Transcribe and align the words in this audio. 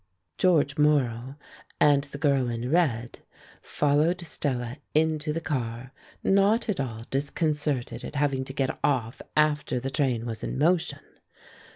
George 0.39 0.79
Morrow 0.79 1.35
and 1.79 2.05
the 2.05 2.17
girl 2.17 2.49
in 2.49 2.71
red 2.71 3.19
followed 3.61 4.19
Stella 4.21 4.77
into 4.95 5.31
the 5.31 5.39
car, 5.39 5.93
not 6.23 6.67
at 6.69 6.79
all 6.79 7.05
disconcerted 7.11 8.03
at 8.03 8.15
having 8.15 8.43
to 8.45 8.53
get 8.53 8.79
off 8.83 9.21
after 9.37 9.79
the 9.79 9.91
train 9.91 10.25
was 10.25 10.41
in 10.43 10.57
motion. 10.57 11.01